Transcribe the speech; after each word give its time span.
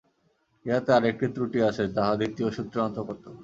ইহাতে 0.65 0.89
আর 0.97 1.03
একটি 1.11 1.25
ত্রুটি 1.35 1.59
আছে, 1.69 1.83
তাহা 1.95 2.13
দ্বিতীয় 2.19 2.47
সূত্রের 2.55 2.85
অন্তর্গত। 2.87 3.23